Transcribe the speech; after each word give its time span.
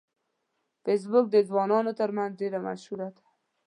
فېسبوک 0.83 1.25
د 1.31 1.35
ځوانانو 1.49 1.91
ترمنځ 1.99 2.31
ډیره 2.41 2.59
مشهوره 2.67 3.07
ده 3.15 3.23